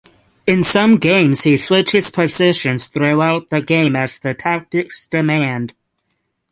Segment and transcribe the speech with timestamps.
[0.47, 5.75] In some games he switches positions throughout the game as the tactics demand.